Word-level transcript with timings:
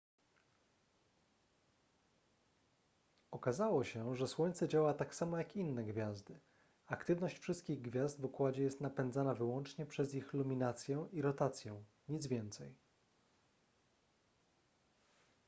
okazało 3.31 3.83
się 3.83 4.15
że 4.15 4.27
słońce 4.27 4.67
działa 4.67 4.93
tak 4.93 5.15
samo 5.15 5.37
jak 5.37 5.55
inne 5.55 5.83
gwiazdy 5.83 6.39
aktywność 6.87 7.39
wszystkich 7.39 7.81
gwiazd 7.81 8.21
w 8.21 8.25
układzie 8.25 8.63
jest 8.63 8.81
napędzana 8.81 9.33
wyłącznie 9.33 9.85
przez 9.85 10.13
ich 10.15 10.33
luminację 10.33 11.07
i 11.11 11.21
rotację 11.21 11.83
nic 12.09 12.27
więcej 12.27 12.75